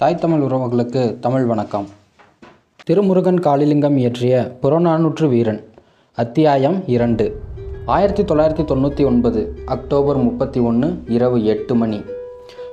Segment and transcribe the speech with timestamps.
[0.00, 1.86] தாய் தமிழ் உறவுகளுக்கு தமிழ் வணக்கம்.
[2.84, 5.64] திருமுருகன் காளிலிங்கம் இயற்றிய புறநானூற்று வீரன்
[6.14, 7.40] அத்தியாயம் இரண்டு.
[7.86, 12.02] ஆயிரத்தி தொள்ளாயிரத்தி தொண்ணூற்றி ஒன்பது அக்டோபர் முப்பத்தி ஒன்று இரவு எட்டு மணி.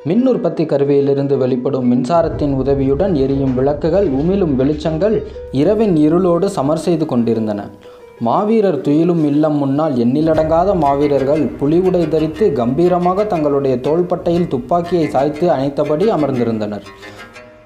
[0.04, 7.70] மின் உற்பத்தி கருவியிலிருந்து வெளிப்படும் மின்சாரத்தின் உதவியுடன் எரியும் விளக்குகள் உமிழும் வெளிச்சங்கள் இரவின் இருளோடு சமர் செய்து கொண்டிருந்தன.
[8.25, 16.85] மாவீரர் துயிலும் இல்லம் முன்னால் எண்ணிலடங்காத மாவீரர்கள் புலிவுடை தரித்து கம்பீரமாக தங்களுடைய தோள்பட்டையில் துப்பாக்கியை சாய்த்து அணைத்தபடி அமர்ந்திருந்தனர்.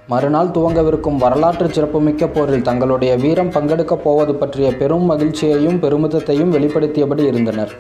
[0.07, 7.71] மறுநாள் துவங்கவிருக்கும் வரலாற்று சிறப்புமிக்க போரில் தங்களுடைய வீரம் பங்கெடுக்கப் போவது பற்றிய பெரும் மகிழ்ச்சியையும் பெருமிதத்தையும் வெளிப்படுத்தியபடி இருந்தனர்.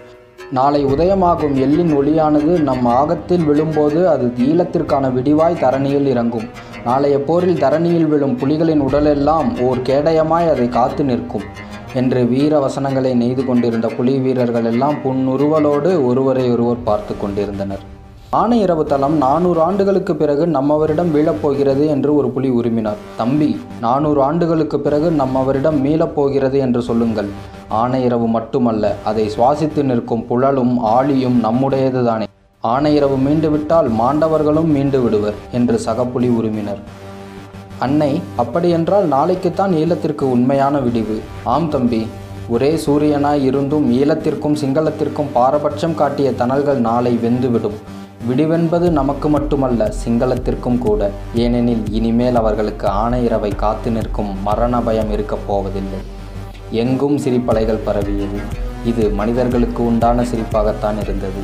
[0.51, 6.47] நாளை உதயமாகும் எள்ளின் ஒளியானது நம் ஆகத்தில் விழும்போது அது ஈழத்திற்கான விடிவாய் தரணியில் இறங்கும்.
[6.85, 11.45] நாளைய போரில் தரணியில் விழும் புலிகளின் உடலெல்லாம் ஓர் கேடயமாய் அதை காத்து நிற்கும்.
[11.95, 17.79] என்று வீர வசனங்களை நெய்து கொண்டிருந்த புலி வீரர்கள் எல்லாம் புன்னுருவலோடு ஒருவரை ஒருவர் பார்த்து கொண்டிருந்தனர்.
[18.29, 22.95] ஆனை இரவு தளம் நானூறு ஆண்டுகளுக்கு பிறகு நம்மவரிடம் வீழப்போகிறது என்று ஒரு புலி உருமினார்.
[23.17, 27.27] தம்பி நானூறு ஆண்டுகளுக்கு பிறகு நம்மவரிடம் மீளப்போகிறது என்று சொல்லுங்கள்.
[27.69, 32.27] ஆனை இரவு மட்டுமல்ல அதை சுவாசித்து நிற்கும் புழலும் ஆழியும் நம்முடையதுதானே.
[32.63, 36.79] ஆனையிரவு மீண்டுவிட்டால் மீண்டு விட்டால் மாண்டவர்களும் மீண்டு விடுவர் என்று சகப்புலி உருமினர்.
[37.85, 41.21] அன்னை அப்படியென்றால் நாளைக்குத்தான் ஈழத்திற்கு உண்மையான விடிவு.
[41.43, 42.07] ஆம் தம்பி
[42.49, 47.77] ஒரே சூரியனாய் இருந்தும் ஈழத்திற்கும் சிங்களத்திற்கும் பாரபட்சம் காட்டிய தணல்கள் நாளை வெந்துவிடும்.
[48.29, 51.09] விடிவென்பது நமக்கு மட்டுமல்ல சிங்களத்திற்கும் கூட.
[51.35, 55.99] ஏனெனில் இனிமேல் அவர்களுக்கு ஆணையரவை காத்து நிற்கும் மரண பயம் இருக்கப் போவதில்லை.
[56.71, 58.39] எங்கும் சிரிப்பலைகள் பரவியது.
[58.85, 61.43] இது மனிதர்களுக்கு உண்டான சிரிப்பாகத்தான் இருந்தது.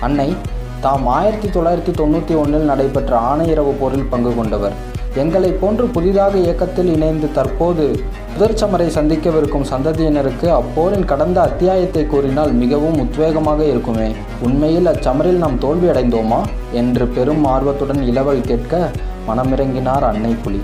[0.00, 0.36] அன்னை
[0.80, 4.92] தாம் ஆயிரத்தி தொள்ளாயிரத்தி தொண்ணூற்றி ஒன்றில் நடைபெற்ற ஆணையரவு போரில் பங்கு கொண்டவர்.
[5.14, 8.00] எங்களை போன்று புதிதாக இயக்கத்தில் இணைந்து தற்போது
[8.38, 14.14] முதற்சமரை சந்திக்கவிருக்கும் சந்ததியினருக்கு அப்போரின் கடந்த அத்தியாயத்தை கூறினால் மிகவும் உத்வேகமாக இருக்குமே.
[14.42, 18.90] உண்மையில் அச்சமரில் நாம் தோல்வி அடைந்தோமா என்று பெரும் ஆர்வத்துடன் இளவல் கேட்க
[19.28, 20.60] மனமிறங்கினார் அன்னை புலி.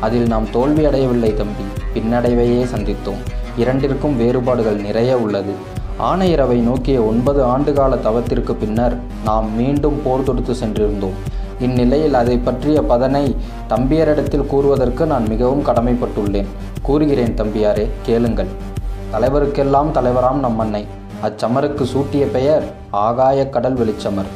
[0.00, 1.64] அதில் நாம் தோல்வி அடையவில்லை தம்பி.
[1.94, 3.22] பின்னடைவையே சந்தித்தோம்.
[3.58, 5.52] இரண்டிற்கும் வேறுபாடுகள் நிறைய உள்ளது.
[6.02, 11.34] ஆனையரவை நோக்கிய ஒன்பது ஆண்டுகால தவத்திற்கு பின்னர் நாம் மீண்டும் போர் தொடுத்து சென்றிருந்தோம்.
[11.60, 13.36] இந்நிலையில் அதை பற்றிய பதனை
[13.68, 16.46] தம்பியரிடத்தில் கூறுவதற்கு நான் மிகவும் கடமைப்பட்டுள்ளேன்.
[16.82, 18.46] கூறுகிறேன் தம்பியாரே கேளுங்கள்.
[19.12, 20.86] தலைவருக்கெல்லாம் தலைவராம் நம் அன்னை.
[21.22, 24.30] அச்சமருக்கு சூட்டிய பெயர் ஆகாய கடல் வெளிச்சமர்.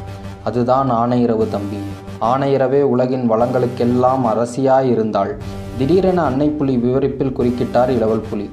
[0.44, 1.76] அதுதான் ஆணையிரவு தம்பி.
[2.20, 5.36] ஆணையிரவே உலகின் வளங்களுக்கெல்லாம் அரசியாயிருந்தாள்.
[5.78, 8.50] திடீரென அன்னை புலி விவரிப்பில் குறுக்கிட்டார் இளவல் புலி.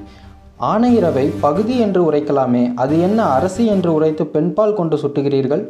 [0.60, 5.66] ஆணையிரவை பகுதி என்று உரைக்கலாமே அது என்ன அரசி என்று உரைத்து பெண்பால் கொண்டு சுட்டுகிறீர்கள்?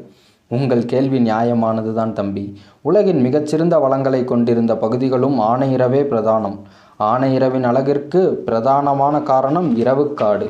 [0.48, 2.58] உங்கள் கேள்வி நியாயமானதுதான் தம்பி.
[2.80, 6.58] உலகின் மிகச்சிறந்த வளங்களை கொண்டிருந்த பகுதிகளும் ஆணையிரவே பிரதானம்.
[7.00, 10.48] ஆனையிரவின் அழகிற்கு பிரதானமான காரணம் இரவுக்காடு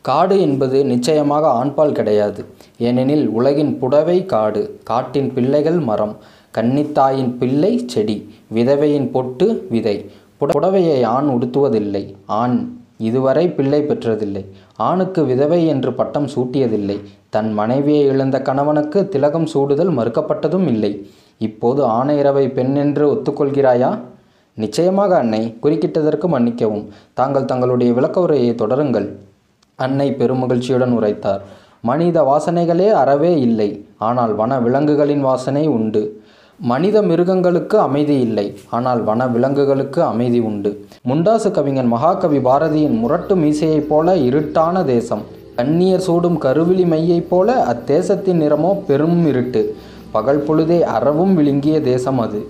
[0.00, 0.40] காடு.
[0.40, 2.44] என்பது நிச்சயமாக ஆண்பால் கிடையாது.
[2.78, 6.16] ஏனெனில் உலகின் புடவை காடு காட்டின் பிள்ளைகள் மரம்
[6.58, 10.10] கன்னித்தாயின் பிள்ளை செடி விதவையின் பொட்டு விதை.
[10.40, 12.14] புடவையை ஆண் உடுத்துவதில்லை.
[12.26, 14.44] ஆண் இதுவரை பிள்ளை பெற்றதில்லை.
[14.76, 17.00] ஆணுக்கு விதவை என்று பட்டம் சூட்டியதில்லை.
[17.30, 21.10] தன் மனைவியை இழந்த கணவனுக்கு திலகம் சூடுதல் மறுக்கப்பட்டதும் இல்லை.
[21.38, 23.98] இப்போது ஆணையரவை பெண் என்று ஒத்துக்கொள்கிறாயா?
[24.54, 25.58] நிச்சயமாக அன்னை.
[25.62, 26.88] குறுக்கிட்டதற்கு மன்னிக்கவும்.
[27.14, 29.08] தாங்கள் தங்களுடைய விளக்க உரையை தொடருங்கள்.
[29.74, 31.42] அன்னை பெருமகிழ்ச்சியுடன் உரைத்தார்.
[31.80, 33.86] மனித வாசனைகளே அறவே இல்லை.
[33.98, 36.22] ஆனால் வன விலங்குகளின் வாசனை உண்டு.
[36.60, 38.56] மனித மிருகங்களுக்கு அமைதி இல்லை.
[38.68, 40.86] ஆனால் வன விலங்குகளுக்கு அமைதி உண்டு.
[41.08, 45.36] முண்டாசு கவிஞன் மகாகவி பாரதியின் முரட்டு மீசையைப் போல இருட்டான தேசம்.
[45.58, 49.76] கண்ணியர் சூடும் கருவிழி மையைப் போல அத்தேசத்தின் நிறமோ பெரும் இருட்டு.
[50.10, 52.46] பகல் பொழுதே அறவும் விழுங்கிய தேசம் அது.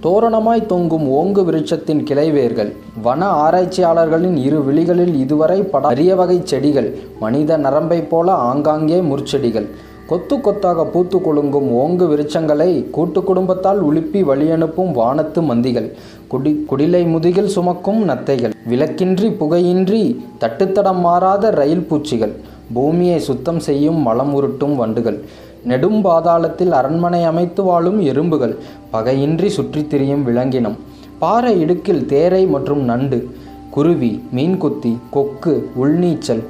[0.00, 2.72] தோரணமாய் தொங்கும் ஓங்கு விருட்சத்தின் கிளைவேர்கள்.
[3.02, 6.98] வன ஆராய்ச்சியாளர்களின் இரு விழிகளில் இதுவரை பட அரிய வகை செடிகள்.
[7.20, 9.68] மனித நரம்பைப் போல ஆங்காங்கே முற்செடிகள்.
[10.06, 15.92] கொத்து கொத்தாக பூத்து கொழுங்கும் ஓங்கு விருச்சங்களை கூட்டு குடும்பத்தால் உலுப்பி வழியனுப்பும் வானத்து மந்திகள்.
[16.28, 18.52] குடி குடிலை முதுகில் சுமக்கும் நத்தைகள்.
[18.70, 22.32] விளக்கின்றி புகையின்றி தட்டுத்தடம் மாறாத ரயில் பூச்சிகள்.
[22.74, 25.20] பூமியை சுத்தம் செய்யும் மலம் உருட்டும் வண்டுகள்.
[25.64, 28.56] நெடும் பாதாளத்தில் அரண்மனை அமைத்து வாழும் எறும்புகள்.
[28.92, 30.76] பகையின்றி சுற்றித் திரியும் விலங்கினம்.
[31.18, 33.28] பாறை இடுக்கில் தேரை மற்றும் நண்டு.
[33.70, 36.42] குருவி மீன்குத்தி கொக்கு உள்நீச்சல்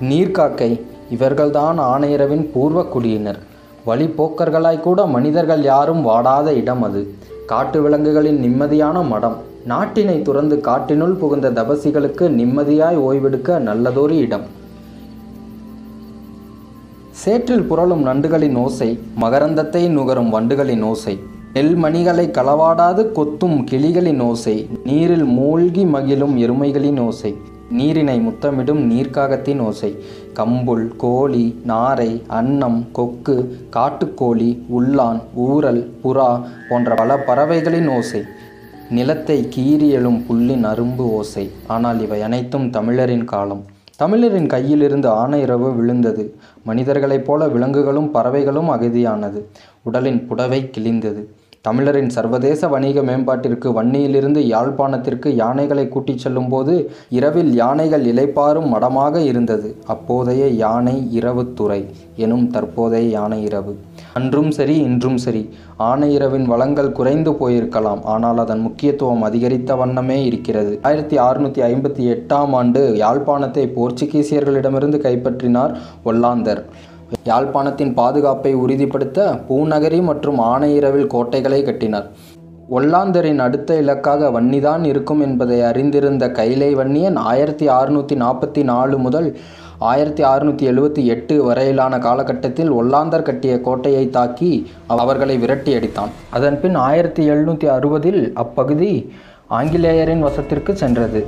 [0.00, 3.38] நீர்க்காக்கை இவர்கள்தான் ஆணையரவின் பூர்வ குடியினர்
[3.86, 7.14] வழிப்போக்கர்களாய் கூட மனிதர்கள் யாரும் வாடாத இடம் அது.
[7.46, 9.36] காட்டு விலங்குகளின் நிம்மதியான மடம்.
[9.68, 14.60] நாட்டினை துறந்து காட்டினுள் புகுந்த தபசிகளுக்கு நிம்மதியாய் ஓய்வெடுக்க நல்லதொரு இடம்.
[17.10, 21.18] சேற்றில் புரளும் நண்டுகளின் ஓசை மகரந்தத்தை நுகரும் வண்டுகளின் ஓசை.
[21.54, 24.68] நெல்மணிகளை களவாடாது கொத்தும் கிளிகளின் ஓசை.
[24.84, 27.36] நீரில் மூழ்கி மகிழும் எருமைகளின் ஓசை.
[27.70, 29.96] நீரினை முத்தமிடும் நீர்க்காகத்தின் ஓசை.
[30.34, 38.22] கம்புல் கோழி நாரை அன்னம் கொக்கு காட்டுக்கோழி உள்ளான் ஊரல் புறா போன்ற பல பறவைகளின் ஓசை.
[38.90, 41.50] நிலத்தை கீறி எழும் புல்லின் அரும்பு ஓசை.
[41.66, 43.64] ஆனால் இவை அனைத்தும் தமிழரின் காலம்.
[43.96, 46.36] தமிழரின் கையிலிருந்து ஆனையிரவு விழுந்தது.
[46.64, 49.42] மனிதர்களைப் போல விலங்குகளும் பறவைகளும் அகதியானது.
[49.82, 51.24] உடலின் புடவை கிழிந்தது.
[51.66, 59.68] தமிழரின் சர்வதேச வணிக மேம்பாட்டிற்கு வன்னியிலிருந்து யாழ்ப்பாணத்திற்கு யானைகளை கூட்டிச் செல்லும்போது இரவில் யானைகள் இலைப்பாறும் மடமாக இருந்தது.
[59.86, 61.78] அப்போதைய யானை இரவுத்துறை
[62.16, 63.74] எனும் தற்போதைய யானை இரவு.
[64.14, 65.44] அன்றும் சரி இன்றும் சரி.
[65.76, 68.02] ஆனை இரவின் வளங்கள் குறைந்து போயிருக்கலாம்.
[68.04, 70.78] ஆனால் அதன் முக்கியத்துவம் அதிகரித்த வண்ணமே இருக்கிறது.
[70.82, 75.74] ஆயிரத்தி அறுநூற்றி ஐம்பத்தி எட்டாம் ஆண்டு யாழ்ப்பாணத்தை போர்ச்சுகீசியர்களிடமிருந்து கைப்பற்றினார்
[76.04, 76.64] ஒல்லாந்தர்.
[77.24, 82.06] யாழ்ப்பாணத்தின் பாதுகாப்பை உறுதிப்படுத்த பூநகரி மற்றும் ஆனையிரவில் கோட்டைகளை கட்டினார்.
[82.70, 89.36] ஒல்லாந்தரின் அடுத்த இலக்காக வன்னிதான் இருக்கும் என்பதை அறிந்திருந்த கைலை வன்னியன் ஆயிரத்தி அறுநூற்றி நாற்பத்தி நாலு முதல்
[89.78, 96.12] ஆயிரத்தி அறுநூற்றி எழுபத்தி எட்டு வரையிலான காலகட்டத்தில் ஒல்லாந்தர் கட்டிய கோட்டையை தாக்கி அவர்களை விரட்டி அடித்தான்.
[96.30, 99.12] அதன்பின் ஆயிரத்தி எழுநூற்றி அறுபதில் அப்பகுதி
[99.48, 101.26] ஆங்கிலேயரின் வசத்திற்கு சென்றது.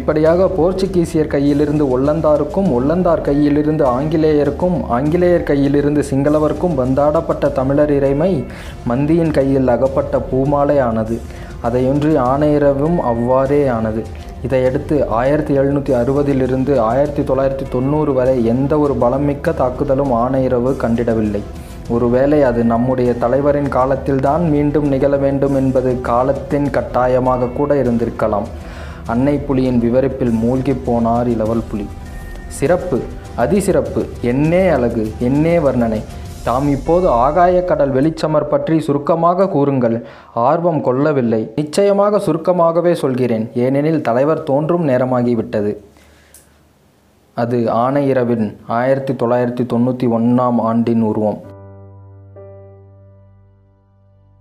[0.00, 8.30] இப்படியாக போர்ச்சுகீசியர் கையிலிருந்து ஒல்லந்தாருக்கும் ஒல்லந்தார் கையிலிருந்து ஆங்கிலேயருக்கும் ஆங்கிலேயர் கையிலிருந்து சிங்களவருக்கும் வந்தாடப்பட்ட தமிழர் இறைமை
[8.90, 11.18] மந்தியின் கையில் அகப்பட்ட பூமாலை ஆனது
[11.68, 14.02] அதையொன்றி ஆணையரவும் அவ்வாறே ஆனது.
[14.42, 21.42] இதையடுத்து ஆயிரத்தி எழுநூற்றி அறுபதிலிருந்து ஆயிரத்தி தொள்ளாயிரத்தி தொண்ணூறு வரை எந்த ஒரு பலமிக்க தாக்குதலும் ஆணையரவு கண்டிடவில்லை.
[21.88, 28.48] ஒருவேளை அது நம்முடைய தலைவரின் காலத்தில்தான் மீண்டும் நிகழ வேண்டும் என்பது காலத்தின் கட்டாயமாக கூட இருந்திருக்கலாம்.
[29.06, 31.86] அன்னை புலியின் விவரிப்பில் மூழ்கி போனார் இளவல் புலி.
[32.46, 33.02] சிறப்பு
[33.36, 36.02] அதிசிறப்பு என்னே அழகு என்னே வர்ணனை.
[36.44, 40.06] தாம் இப்போது ஆகாய கடல் வெளிச்சமர் பற்றி சுருக்கமாக கூறுங்கள்.
[40.34, 41.52] ஆர்வம் கொள்ளவில்லை.
[41.56, 43.50] நிச்சயமாக சுருக்கமாகவே சொல்கிறேன்.
[43.54, 45.76] ஏனெனில் தலைவர் தோன்றும் நேரமாகிவிட்டது.
[47.34, 51.40] அது ஆனையிரவின் ஆயிரத்தி தொள்ளாயிரத்தி தொண்ணூற்றி ஒன்றாம் ஆண்டின் உருவம்.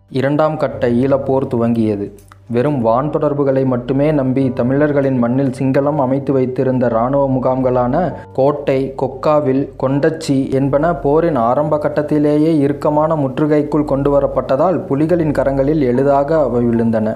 [0.09, 2.11] இரண்டாம் கட்ட ஈழப்போர் துவங்கியது.
[2.49, 7.95] வெறும் வான் தொடர்புகளை மட்டுமே நம்பி தமிழர்களின் மண்ணில் சிங்களம் அமைத்து வைத்திருந்த இராணுவ முகாம்களான
[8.37, 16.61] கோட்டை கொக்காவில் கொண்டச்சி என்பன போரின் ஆரம்ப கட்டத்திலேயே இறுக்கமான முற்றுகைக்குள் கொண்டு வரப்பட்டதால் புலிகளின் கரங்களில் எளிதாக அவை
[16.69, 17.13] விழுந்தன.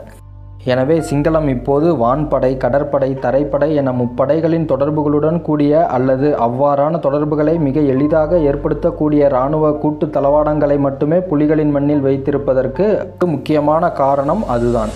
[0.74, 8.40] எனவே சிங்களம் இப்போது வான்படை கடற்படை தரைப்படை என முப்படைகளின் தொடர்புகளுடன் கூடிய அல்லது அவ்வாறான தொடர்புகளை மிக எளிதாக
[8.52, 12.88] ஏற்படுத்தக்கூடிய இராணுவ கூட்டு தளவாடங்களை மட்டுமே புலிகளின் மண்ணில் வைத்திருப்பதற்கு
[13.34, 14.94] முக்கியமான காரணம் அதுதான்.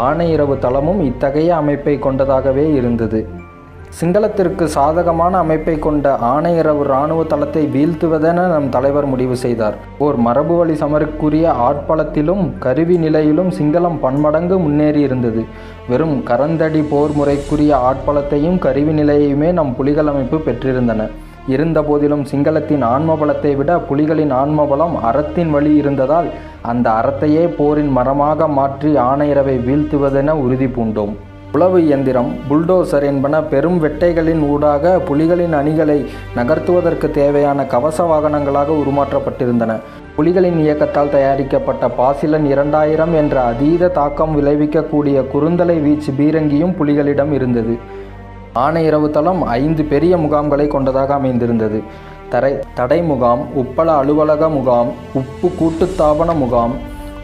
[0.00, 3.28] ஆணையரவு தளமும் இத்தகைய அமைப்பை கொண்டதாகவே இருந்தது.
[4.00, 9.76] சிங்களத்திற்கு சாதகமான அமைப்பை கொண்ட ஆணையரவு இராணுவ தளத்தை வீழ்த்துவதென நம் தலைவர் முடிவு செய்தார்.
[9.98, 15.44] ஓர் மரபு வழி சமருக்குரிய ஆட்பலத்திலும் கருவி நிலையிலும் சிங்களம் பன்மடங்கு முன்னேறி இருந்தது
[15.88, 21.10] வெறும் கரந்தடி போர் முறைக்குரிய ஆட்பலத்தையும் கருவி நிலையுமே நம் புலிகள் அமைப்பு பெற்றிருந்தன.
[21.48, 26.30] இருந்தபோதிலும் சிங்களத்தின் ஆன்ம பலத்தை விட புலிகளின் ஆன்ம பலம் அறத்தின் வழி இருந்ததால்
[26.62, 31.14] அந்த அறத்தையே போரின் மரமாக மாற்றி ஆணையரவை வீழ்த்துவதென உறுதி பூண்டோம்.
[31.52, 36.06] உளவு இயந்திரம் புல்டோசர் என்பன பெரும் வெட்டைகளின் ஊடாக புலிகளின் அணிகளை
[36.36, 39.74] நகர்த்துவதற்கு தேவையான கவச வாகனங்களாக உருமாற்றப்பட்டிருந்தன.
[40.16, 48.00] புலிகளின் இயக்கத்தால் தயாரிக்கப்பட்ட பாசிலன் இரண்டாயிரம் என்ற அதீத தாக்கம் விளைவிக்கக்கூடிய குறுந்தலை வீச்சு பீரங்கியும் புலிகளிடம் இருந்தது.
[48.54, 51.82] ஆணையிரவு தளம் ஐந்து பெரிய முகாம்களை கொண்டதாக அமைந்திருந்தது.
[52.28, 56.74] தரை தடை முகாம் உப்பள அலுவலக முகாம் உப்பு கூட்டுத்தாபன முகாம்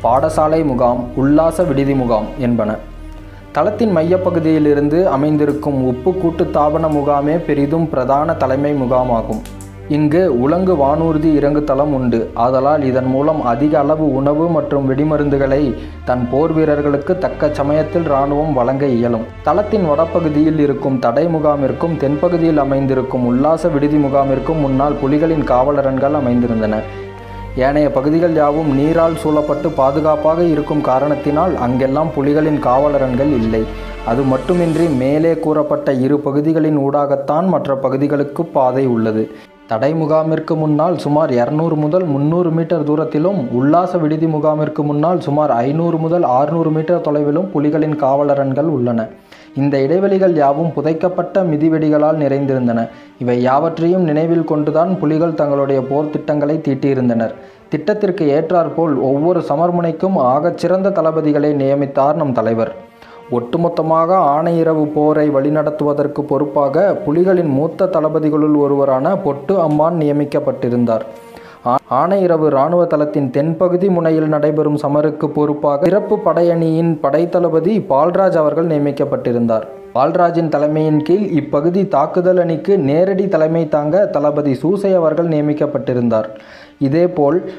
[0.02, 2.76] பாடசாலை முகாம் உல்லாச விடுதி முகாம் என்பன.
[3.52, 9.40] தளத்தின் மையப்பகுதியிலிருந்து அமைந்திருக்கும் உப்பு கூட்டுத்தாபன முகாமே பெரிதும் பிரதான தலைமை முகாமாகும்.
[9.97, 12.18] இங்கு உலங்கு வானூர்தி இறங்கு தளம் உண்டு.
[12.35, 18.87] ஆதலால் இதன் மூலம் அதிக அளவு உணவு மற்றும் வெடிமருந்துகளை தன் போர் வீரர்களுக்கு தக்க சமயத்தில் இராணுவம் வழங்க
[18.87, 19.25] இயலும்.
[19.42, 26.83] தளத்தின் வடப்பகுதியில் இருக்கும் தடை முகாமிற்கும் தென்பகுதியில் அமைந்திருக்கும் உல்லாச விடுதி முகாமிற்கும் முன்னால் புலிகளின் காவலரன்கள் அமைந்திருந்தன.
[27.57, 33.64] ஏனைய பகுதிகள் யாவும் நீரால் சூழப்பட்டு பாதுகாப்பாக இருக்கும் காரணத்தினால் அங்கெல்லாம் புலிகளின் காவலரன்கள் இல்லை.
[34.07, 39.25] அது மட்டுமின்றி மேலே கூறப்பட்ட இரு பகுதிகளின் ஊடாகத்தான் மற்ற பகுதிகளுக்கு பாதை உள்ளது.
[39.70, 45.96] தடை முகாமிற்கு முன்னால் சுமார் இரநூறு முதல் முந்நூறு மீட்டர் தூரத்திலும் உல்லாச விடுதி முகாமிற்கு முன்னால் சுமார் ஐநூறு
[45.96, 49.06] முதல் ஆறுநூறு மீட்டர் தொலைவிலும் புலிகளின் காவலரன்கள் உள்ளன.
[49.56, 52.88] இந்த இடைவெளிகள் யாவும் புதைக்கப்பட்ட மிதிவெடிகளால் நிறைந்திருந்தன.
[53.18, 57.34] இவை யாவற்றையும் நினைவில் கொண்டுதான் புலிகள் தங்களுடைய போர் திட்டங்களை தீட்டியிருந்தனர்.
[57.68, 62.75] திட்டத்திற்கு ஏற்றாற்போல் ஒவ்வொரு சமர்முனைக்கும் ஆகச்சிறந்த தளபதிகளை நியமித்தார் நம் தலைவர்.
[63.30, 71.00] ஒட்டுமொத்தமாக ஆணையிரவு போரை வழிநடத்துவதற்கு பொறுப்பாக புலிகளின் மூத்த தளபதிகளுள் ஒருவரான பொட்டு அம்மான் நியமிக்கப்பட்டிருந்தார்.
[71.66, 79.62] ஆ- ஆணையிரவு இராணுவ தளத்தின் தென்பகுதி முனையில் நடைபெறும் சமருக்கு பொறுப்பாக சிறப்பு படையணியின் படைத்தளபதி பால்ராஜ் அவர்கள் நியமிக்கப்பட்டிருந்தார்.
[79.94, 86.28] பால்ராஜின் தலைமையின் கீழ் இப்பகுதி தாக்குதல் அணிக்கு நேரடி தலைமை தாங்க தளபதி சூசை அவர்கள் நியமிக்கப்பட்டிருந்தார்.
[86.78, 87.50] இதேபோல்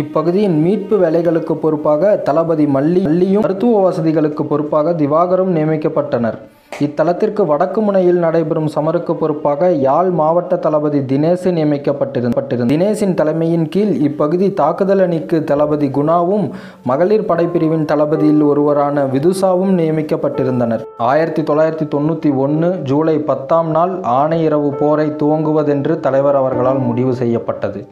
[0.00, 6.38] இப்பகுதியின் மீட்பு வேலைகளுக்கு பொறுப்பாக தளபதி மல்லி மல்லியும் மருத்துவ வசதிகளுக்கு பொறுப்பாக திவாகரும் நியமிக்கப்பட்டனர்.
[6.80, 14.52] இத்தலத்திற்கு வடக்கு முனையில் நடைபெறும் சமருக்கு பொறுப்பாக யாழ் மாவட்ட தளபதி தினேசு நியமிக்கப்பட்டிருந்த தினேசின் தலைமையின் கீழ் இப்பகுதி
[14.52, 16.50] தாக்குதல் அணிக்கு தளபதி குணாவும்
[16.84, 20.84] மகளிர் படைப்பிரிவின் தளபதியில் ஒருவரான விதுசாவும் நியமிக்கப்பட்டிருந்தனர்.
[20.96, 27.86] ஆயிரத்தி தொள்ளாயிரத்தி தொண்ணூற்றி ஒன்று ஜூலை பத்தாம் நாள் ஆணையிரவு போரை துவங்குவதென்று தலைவர் அவர்களால் முடிவு செய்யப்பட்டது.